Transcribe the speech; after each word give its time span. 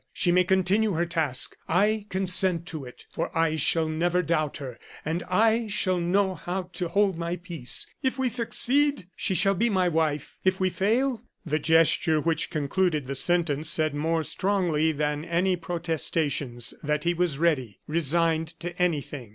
She 0.11 0.31
may 0.31 0.43
continue 0.43 0.93
her 0.93 1.05
task. 1.05 1.55
I 1.69 2.07
consent 2.09 2.65
to 2.69 2.85
it, 2.85 3.05
for 3.11 3.29
I 3.37 3.55
shall 3.55 3.87
never 3.87 4.23
doubt 4.23 4.57
her, 4.57 4.79
and 5.05 5.21
I 5.29 5.67
shall 5.67 5.99
know 5.99 6.33
how 6.33 6.71
to 6.73 6.87
hold 6.87 7.19
my 7.19 7.35
peace. 7.35 7.85
If 8.01 8.17
we 8.17 8.27
succeed, 8.27 9.07
she 9.15 9.35
shall 9.35 9.53
be 9.53 9.69
my 9.69 9.87
wife; 9.89 10.39
if 10.43 10.59
we 10.59 10.71
fail" 10.71 11.21
The 11.45 11.59
gesture 11.59 12.19
which 12.19 12.49
concluded 12.49 13.05
the 13.05 13.13
sentence 13.13 13.69
said 13.69 13.93
more 13.93 14.23
strongly 14.23 14.91
than 14.91 15.23
any 15.23 15.55
protestations, 15.55 16.73
that 16.81 17.03
he 17.03 17.13
was 17.13 17.37
ready, 17.37 17.77
resigned 17.85 18.59
to 18.61 18.75
anything. 18.81 19.29